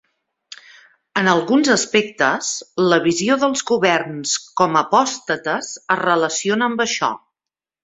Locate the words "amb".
6.73-6.85